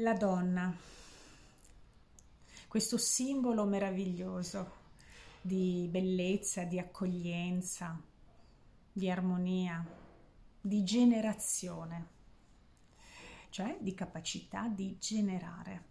La 0.00 0.12
donna, 0.12 0.76
questo 2.68 2.98
simbolo 2.98 3.64
meraviglioso 3.64 4.72
di 5.40 5.88
bellezza, 5.90 6.64
di 6.64 6.78
accoglienza, 6.78 7.98
di 8.92 9.10
armonia, 9.10 9.82
di 10.60 10.84
generazione, 10.84 12.08
cioè 13.48 13.78
di 13.80 13.94
capacità 13.94 14.68
di 14.68 14.98
generare. 14.98 15.84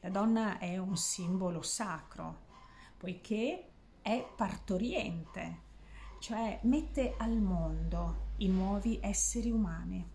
La 0.00 0.08
donna 0.08 0.56
è 0.56 0.78
un 0.78 0.96
simbolo 0.96 1.60
sacro, 1.60 2.46
poiché 2.96 3.70
è 4.00 4.26
partoriente, 4.34 5.60
cioè 6.20 6.58
mette 6.62 7.16
al 7.18 7.38
mondo 7.38 8.28
i 8.38 8.48
nuovi 8.48 8.98
esseri 9.02 9.50
umani. 9.50 10.11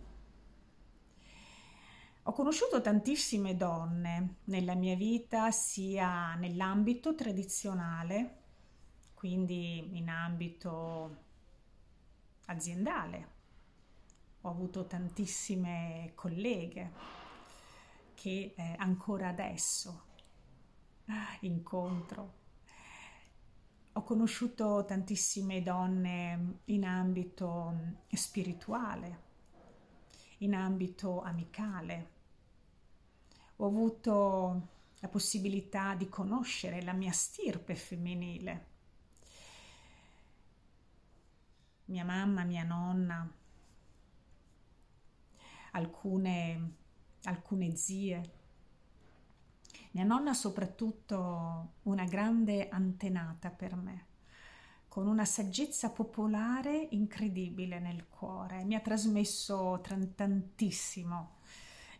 Ho 2.27 2.33
conosciuto 2.33 2.81
tantissime 2.81 3.55
donne 3.55 4.39
nella 4.45 4.75
mia 4.75 4.97
vita, 4.97 5.49
sia 5.49 6.35
nell'ambito 6.35 7.15
tradizionale, 7.15 8.39
quindi 9.13 9.97
in 9.97 10.09
ambito 10.09 11.17
aziendale. 12.47 13.27
Ho 14.41 14.49
avuto 14.49 14.85
tantissime 14.87 16.11
colleghe 16.15 16.91
che 18.13 18.53
eh, 18.57 18.75
ancora 18.77 19.29
adesso 19.29 20.01
incontro. 21.39 22.33
Ho 23.93 24.03
conosciuto 24.03 24.83
tantissime 24.83 25.63
donne 25.63 26.59
in 26.65 26.83
ambito 26.83 27.73
spirituale, 28.09 29.21
in 30.39 30.53
ambito 30.53 31.21
amicale, 31.21 32.15
ho 33.57 33.65
avuto 33.65 34.67
la 34.99 35.07
possibilità 35.07 35.95
di 35.95 36.09
conoscere 36.09 36.81
la 36.83 36.93
mia 36.93 37.11
stirpe 37.11 37.75
femminile. 37.75 38.65
Mia 41.85 42.03
mamma, 42.03 42.43
mia 42.43 42.63
nonna, 42.63 43.31
alcune, 45.71 46.73
alcune 47.23 47.75
zie. 47.75 48.35
Mia 49.91 50.03
nonna 50.03 50.33
soprattutto 50.33 51.73
una 51.83 52.05
grande 52.05 52.69
antenata 52.69 53.49
per 53.49 53.75
me, 53.75 54.05
con 54.87 55.07
una 55.07 55.25
saggezza 55.25 55.89
popolare 55.91 56.87
incredibile 56.91 57.79
nel 57.79 58.07
cuore. 58.07 58.63
Mi 58.65 58.75
ha 58.75 58.81
trasmesso 58.81 59.81
tantissimo 59.81 61.36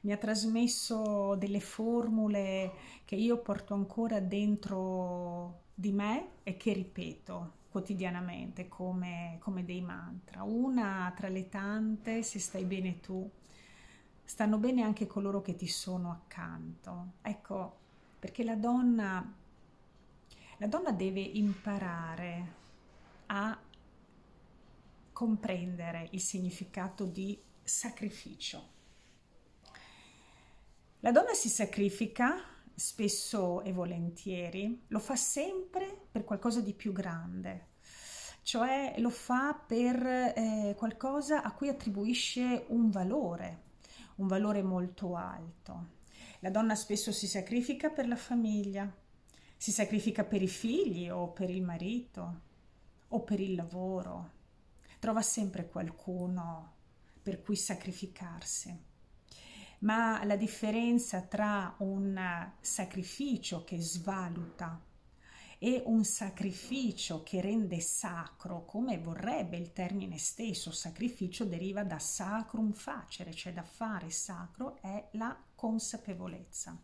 mi 0.08 0.14
ha 0.14 0.18
trasmesso 0.18 1.36
delle 1.36 1.60
formule 1.60 2.72
che 3.04 3.16
io 3.16 3.40
porto 3.40 3.74
ancora 3.74 4.22
dentro 4.22 5.64
di 5.76 5.92
me 5.92 6.30
e 6.44 6.56
che 6.56 6.72
ripeto 6.72 7.56
quotidianamente 7.70 8.70
come, 8.70 9.36
come 9.42 9.66
dei 9.66 9.82
mantra. 9.82 10.44
Una 10.44 11.12
tra 11.14 11.28
le 11.28 11.50
tante, 11.50 12.24
se 12.24 12.40
stai 12.40 12.64
bene 12.64 13.02
tu, 13.02 13.30
stanno 14.24 14.58
bene 14.58 14.82
anche 14.82 15.08
coloro 15.08 15.42
che 15.42 15.58
ti 15.58 15.68
sono 15.68 16.10
accanto. 16.10 17.16
Ecco, 17.22 17.78
perché 18.18 18.46
la 18.46 18.56
donna, 18.56 19.36
la 20.56 20.68
donna 20.68 20.92
deve 20.94 21.20
imparare 21.20 22.54
a 23.26 23.60
comprendere 25.12 26.08
il 26.12 26.22
significato 26.22 27.04
di 27.04 27.38
sacrificio. 27.62 28.76
La 31.02 31.12
donna 31.12 31.36
si 31.36 31.48
sacrifica 31.48 32.42
spesso 32.74 33.62
e 33.62 33.72
volentieri, 33.72 34.86
lo 34.88 34.98
fa 34.98 35.16
sempre 35.16 36.08
per 36.10 36.24
qualcosa 36.24 36.60
di 36.60 36.74
più 36.74 36.92
grande, 36.92 37.68
cioè 38.42 38.96
lo 38.98 39.12
fa 39.12 39.54
per 39.54 40.04
eh, 40.04 40.74
qualcosa 40.76 41.44
a 41.44 41.52
cui 41.54 41.70
attribuisce 41.70 42.66
un 42.70 42.90
valore, 42.90 43.62
un 44.16 44.26
valore 44.26 44.64
molto 44.64 45.16
alto. 45.16 45.90
La 46.40 46.50
donna 46.50 46.74
spesso 46.74 47.12
si 47.12 47.28
sacrifica 47.28 47.92
per 47.92 48.08
la 48.08 48.16
famiglia, 48.16 48.92
si 49.56 49.72
sacrifica 49.72 50.24
per 50.24 50.42
i 50.42 50.48
figli 50.48 51.10
o 51.10 51.30
per 51.30 51.52
il 51.52 51.62
marito 51.62 52.42
o 53.10 53.22
per 53.22 53.40
il 53.40 53.54
lavoro, 53.54 54.32
trova 54.98 55.22
sempre 55.22 55.68
qualcuno 55.68 56.74
per 57.22 57.40
cui 57.44 57.56
sacrificarsi 57.56 58.87
ma 59.80 60.24
la 60.24 60.36
differenza 60.36 61.22
tra 61.22 61.76
un 61.80 62.50
sacrificio 62.60 63.64
che 63.64 63.80
svaluta 63.80 64.82
e 65.60 65.82
un 65.86 66.04
sacrificio 66.04 67.24
che 67.24 67.42
rende 67.42 67.80
sacro, 67.80 68.66
come 68.66 69.00
vorrebbe 69.00 69.58
il 69.58 69.74
termine 69.74 70.18
stesso, 70.18 70.72
sacrificio 70.72 71.46
deriva 71.46 71.84
da 71.84 71.98
sacrum 71.98 72.74
facere, 72.74 73.34
cioè 73.34 73.54
da 73.54 73.64
fare 73.64 74.12
sacro, 74.12 74.78
è 74.82 75.08
la 75.14 75.36
consapevolezza. 75.56 76.80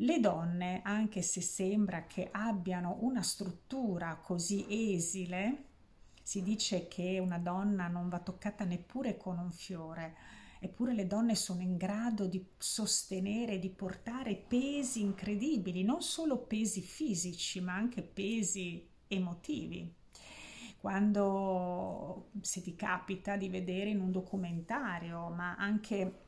Le 0.00 0.20
donne, 0.20 0.82
anche 0.84 1.22
se 1.22 1.40
sembra 1.40 2.04
che 2.06 2.28
abbiano 2.30 2.98
una 3.00 3.22
struttura 3.22 4.16
così 4.16 4.66
esile, 4.94 5.64
si 6.22 6.42
dice 6.42 6.88
che 6.88 7.18
una 7.18 7.38
donna 7.38 7.88
non 7.88 8.10
va 8.10 8.18
toccata 8.18 8.64
neppure 8.64 9.16
con 9.16 9.38
un 9.38 9.52
fiore, 9.52 10.14
Eppure 10.58 10.94
le 10.94 11.06
donne 11.06 11.34
sono 11.34 11.60
in 11.60 11.76
grado 11.76 12.26
di 12.26 12.44
sostenere, 12.56 13.58
di 13.58 13.68
portare 13.68 14.34
pesi 14.34 15.00
incredibili, 15.00 15.84
non 15.84 16.02
solo 16.02 16.38
pesi 16.38 16.80
fisici, 16.80 17.60
ma 17.60 17.74
anche 17.74 18.02
pesi 18.02 18.88
emotivi. 19.06 19.92
Quando 20.78 22.30
se 22.40 22.62
ti 22.62 22.74
capita 22.74 23.36
di 23.36 23.48
vedere 23.48 23.90
in 23.90 24.00
un 24.00 24.12
documentario, 24.12 25.28
ma 25.30 25.56
anche 25.56 26.24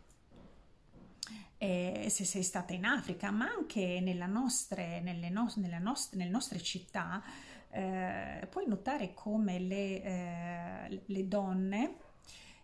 eh, 1.58 2.06
se 2.08 2.24
sei 2.24 2.42
stata 2.42 2.72
in 2.72 2.84
Africa, 2.84 3.30
ma 3.30 3.46
anche 3.46 4.00
nostre, 4.26 5.00
nelle, 5.00 5.28
no, 5.28 5.42
nostre, 5.80 6.18
nelle, 6.18 6.30
nostre, 6.30 6.60
città, 6.60 7.22
eh, 7.70 8.46
puoi 8.50 8.66
notare 8.66 9.12
come 9.12 9.58
le, 9.58 10.02
eh, 10.02 11.02
le 11.04 11.28
donne 11.28 11.96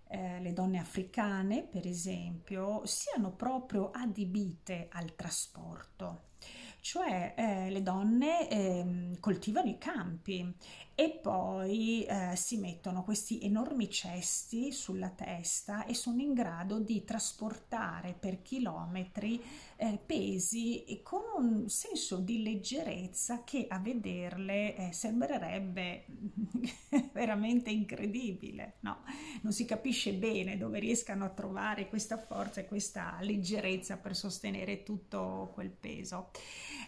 eh, 0.09 0.41
le 0.41 0.53
donne 0.53 0.78
africane, 0.78 1.62
per 1.62 1.87
esempio, 1.87 2.82
siano 2.84 3.32
proprio 3.32 3.91
adibite 3.91 4.88
al 4.91 5.15
trasporto. 5.15 6.32
Cioè 6.81 7.34
eh, 7.34 7.70
le 7.70 7.82
donne 7.82 8.48
eh, 8.50 9.16
coltivano 9.19 9.70
i 9.70 9.78
campi 9.78 10.54
e 10.97 11.10
poi 11.10 12.05
eh, 12.05 12.37
si 12.37 12.56
mettono 12.59 13.03
questi 13.03 13.41
enormi 13.43 13.91
cesti 13.91 14.71
sulla 14.71 15.10
testa 15.10 15.87
e 15.87 15.94
sono 15.94 16.21
in 16.21 16.34
grado 16.34 16.78
di 16.78 17.03
trasportare 17.03 18.15
per 18.19 18.43
chilometri 18.43 19.43
eh, 19.77 19.99
pesi 20.04 21.00
con 21.03 21.22
un 21.37 21.69
senso 21.69 22.19
di 22.19 22.43
leggerezza 22.43 23.43
che 23.43 23.66
a 23.69 23.81
vederle 23.81 24.77
eh, 24.77 24.93
sembrerebbe 24.93 26.04
veramente 27.12 27.71
incredibile, 27.71 28.77
no? 28.81 29.03
Non 29.43 29.53
si 29.53 29.65
capisce 29.65 30.12
bene 30.12 30.56
dove 30.56 30.78
riescano 30.78 31.25
a 31.25 31.31
trovare 31.31 31.88
questa 31.88 32.19
forza 32.19 32.60
e 32.60 32.66
questa 32.66 33.19
leggerezza 33.21 33.97
per 33.97 34.15
sostenere 34.15 34.84
tutto 34.84 35.50
quel 35.54 35.71
peso. 35.71 36.31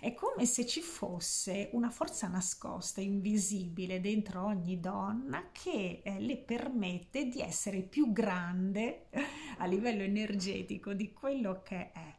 È 0.00 0.14
come 0.14 0.46
se 0.46 0.66
ci 0.66 0.80
fosse 0.80 1.70
una 1.72 1.90
forza 1.90 2.28
nascosta, 2.28 3.00
invisibile 3.00 3.95
dentro 4.00 4.44
ogni 4.44 4.80
donna 4.80 5.48
che 5.52 6.00
eh, 6.02 6.20
le 6.20 6.36
permette 6.36 7.26
di 7.26 7.40
essere 7.40 7.82
più 7.82 8.12
grande 8.12 9.06
a 9.58 9.66
livello 9.66 10.02
energetico 10.02 10.92
di 10.92 11.12
quello 11.12 11.62
che 11.62 11.92
è. 11.92 12.14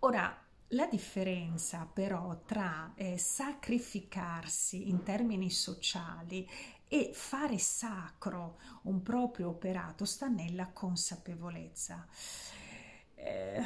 Ora, 0.00 0.40
la 0.70 0.86
differenza 0.86 1.88
però 1.90 2.42
tra 2.44 2.92
eh, 2.96 3.18
sacrificarsi 3.18 4.88
in 4.88 5.02
termini 5.04 5.50
sociali 5.50 6.48
e 6.88 7.10
fare 7.12 7.58
sacro 7.58 8.58
un 8.82 9.02
proprio 9.02 9.48
operato 9.48 10.04
sta 10.04 10.26
nella 10.28 10.68
consapevolezza. 10.68 12.06
Eh, 13.14 13.64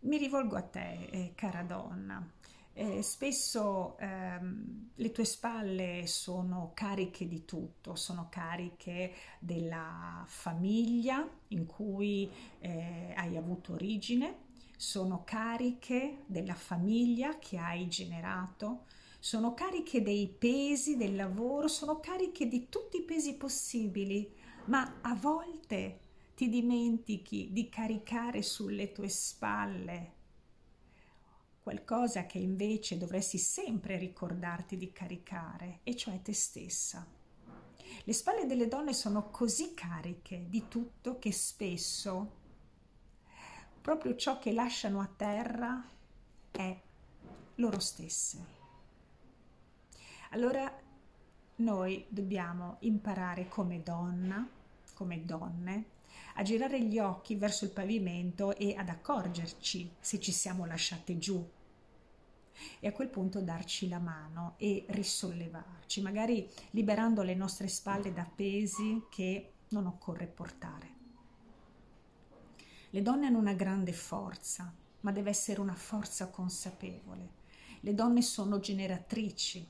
mi 0.00 0.18
rivolgo 0.18 0.56
a 0.56 0.62
te, 0.62 1.08
eh, 1.10 1.32
cara 1.34 1.62
donna. 1.62 2.34
Eh, 2.78 3.00
spesso 3.00 3.96
ehm, 3.96 4.90
le 4.96 5.10
tue 5.10 5.24
spalle 5.24 6.06
sono 6.06 6.72
cariche 6.74 7.26
di 7.26 7.46
tutto, 7.46 7.94
sono 7.94 8.28
cariche 8.30 9.14
della 9.38 10.22
famiglia 10.26 11.26
in 11.48 11.64
cui 11.64 12.30
eh, 12.58 13.14
hai 13.16 13.38
avuto 13.38 13.72
origine, 13.72 14.44
sono 14.76 15.22
cariche 15.24 16.24
della 16.26 16.52
famiglia 16.52 17.38
che 17.38 17.56
hai 17.56 17.88
generato, 17.88 18.84
sono 19.20 19.54
cariche 19.54 20.02
dei 20.02 20.28
pesi 20.28 20.98
del 20.98 21.16
lavoro, 21.16 21.68
sono 21.68 21.98
cariche 21.98 22.46
di 22.46 22.68
tutti 22.68 22.98
i 22.98 23.04
pesi 23.04 23.36
possibili, 23.36 24.30
ma 24.66 24.98
a 25.00 25.14
volte 25.14 26.00
ti 26.34 26.50
dimentichi 26.50 27.48
di 27.52 27.70
caricare 27.70 28.42
sulle 28.42 28.92
tue 28.92 29.08
spalle 29.08 30.15
qualcosa 31.66 32.26
che 32.26 32.38
invece 32.38 32.96
dovresti 32.96 33.38
sempre 33.38 33.98
ricordarti 33.98 34.76
di 34.76 34.92
caricare, 34.92 35.80
e 35.82 35.96
cioè 35.96 36.22
te 36.22 36.32
stessa. 36.32 37.04
Le 38.04 38.12
spalle 38.12 38.46
delle 38.46 38.68
donne 38.68 38.92
sono 38.92 39.30
così 39.30 39.74
cariche 39.74 40.46
di 40.48 40.68
tutto 40.68 41.18
che 41.18 41.32
spesso 41.32 42.30
proprio 43.80 44.14
ciò 44.14 44.38
che 44.38 44.52
lasciano 44.52 45.00
a 45.00 45.08
terra 45.08 45.84
è 46.52 46.80
loro 47.56 47.80
stesse. 47.80 48.44
Allora 50.30 50.72
noi 51.56 52.06
dobbiamo 52.08 52.76
imparare 52.82 53.48
come 53.48 53.82
donna, 53.82 54.48
come 54.94 55.24
donne, 55.24 55.84
a 56.34 56.42
girare 56.42 56.80
gli 56.80 57.00
occhi 57.00 57.34
verso 57.34 57.64
il 57.64 57.72
pavimento 57.72 58.54
e 58.54 58.76
ad 58.76 58.88
accorgerci 58.88 59.94
se 59.98 60.20
ci 60.20 60.30
siamo 60.30 60.64
lasciate 60.64 61.18
giù. 61.18 61.54
E 62.86 62.90
a 62.90 62.92
quel 62.92 63.08
punto 63.08 63.40
darci 63.40 63.88
la 63.88 63.98
mano 63.98 64.54
e 64.58 64.84
risollevarci, 64.90 66.00
magari 66.02 66.48
liberando 66.70 67.22
le 67.22 67.34
nostre 67.34 67.66
spalle 67.66 68.12
da 68.12 68.24
pesi 68.32 69.06
che 69.10 69.54
non 69.70 69.86
occorre 69.86 70.28
portare. 70.28 70.94
Le 72.90 73.02
donne 73.02 73.26
hanno 73.26 73.38
una 73.38 73.54
grande 73.54 73.92
forza, 73.92 74.72
ma 75.00 75.10
deve 75.10 75.30
essere 75.30 75.60
una 75.60 75.74
forza 75.74 76.28
consapevole. 76.28 77.30
Le 77.80 77.92
donne 77.92 78.22
sono 78.22 78.60
generatrici, 78.60 79.66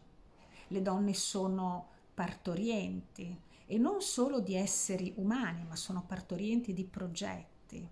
le 0.69 0.83
donne 0.83 1.15
sono 1.15 1.89
partorienti 2.13 3.35
e 3.65 3.79
non 3.79 4.03
solo 4.03 4.41
di 4.41 4.57
esseri 4.57 5.15
umani, 5.17 5.65
ma 5.65 5.75
sono 5.75 6.05
partorienti 6.07 6.75
di 6.75 6.85
progetti. 6.85 7.89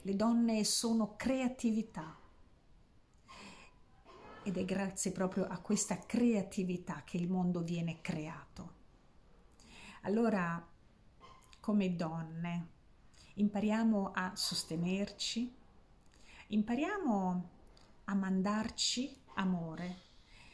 Le 0.00 0.16
donne 0.16 0.64
sono 0.64 1.16
creatività 1.16 2.16
ed 4.44 4.56
è 4.56 4.64
grazie 4.64 5.12
proprio 5.12 5.46
a 5.46 5.58
questa 5.58 5.98
creatività 5.98 7.02
che 7.04 7.16
il 7.16 7.28
mondo 7.28 7.60
viene 7.60 8.00
creato. 8.00 8.80
Allora, 10.02 10.66
come 11.60 11.94
donne, 11.94 12.68
impariamo 13.34 14.10
a 14.12 14.34
sostenerci, 14.34 15.54
impariamo 16.48 17.50
a 18.04 18.14
mandarci 18.14 19.16
amore, 19.34 19.96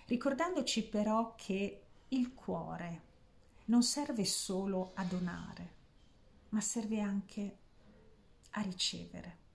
ricordandoci 0.06 0.86
però 0.86 1.34
che 1.34 1.82
il 2.08 2.34
cuore 2.34 3.02
non 3.66 3.82
serve 3.82 4.24
solo 4.24 4.92
a 4.94 5.04
donare, 5.04 5.74
ma 6.50 6.60
serve 6.60 7.00
anche 7.00 7.56
a 8.50 8.60
ricevere. 8.60 9.46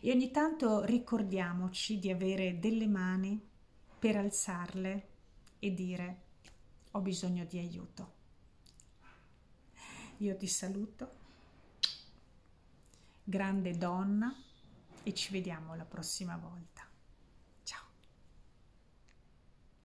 E 0.00 0.10
ogni 0.10 0.30
tanto 0.32 0.84
ricordiamoci 0.84 1.98
di 2.00 2.10
avere 2.10 2.58
delle 2.58 2.88
mani 2.88 3.50
per 4.02 4.16
alzarle 4.16 5.08
e 5.60 5.72
dire 5.72 6.22
ho 6.90 6.98
bisogno 6.98 7.44
di 7.44 7.58
aiuto. 7.60 8.12
Io 10.16 10.36
ti 10.36 10.48
saluto, 10.48 11.10
grande 13.22 13.78
donna, 13.78 14.34
e 15.04 15.14
ci 15.14 15.30
vediamo 15.30 15.76
la 15.76 15.84
prossima 15.84 16.36
volta. 16.36 16.91